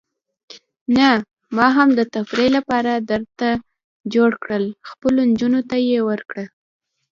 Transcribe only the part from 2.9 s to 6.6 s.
درته جوړ کړل، خپلو نجونو ته یې ورکړه.